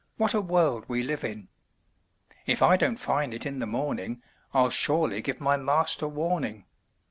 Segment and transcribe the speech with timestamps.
[0.17, 1.47] what a world we live in!
[2.47, 6.65] If I don't find it in the morning, I'll surely give my master warning.